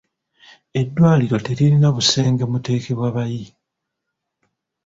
[0.79, 3.45] Eddwaliro teririna busenge muteekebwa bayi.